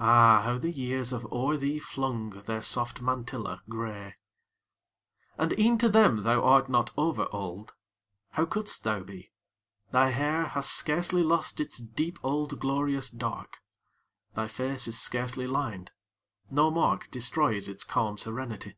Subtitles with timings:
[0.00, 0.42] Ah!
[0.42, 4.16] how the years have o'er thee flung Their soft mantilla, grey.
[5.38, 7.74] And e'en to them thou art not over old;
[8.30, 9.30] How could'st thou be!
[9.92, 13.58] Thy hair Hast scarcely lost its deep old glorious dark:
[14.34, 15.92] Thy face is scarcely lined.
[16.50, 18.76] No mark Destroys its calm serenity.